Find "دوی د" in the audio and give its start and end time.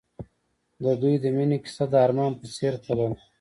1.01-1.25